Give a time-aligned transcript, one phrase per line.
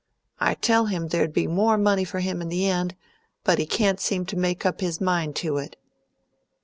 [0.39, 2.95] I tell him there'd be more money for him in the end;
[3.43, 5.75] but he can't seem to make up his mind to it."